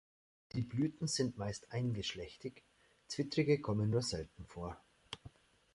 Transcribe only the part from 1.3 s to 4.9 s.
meist eingeschlechtig, zwittrige kommen nur selten vor.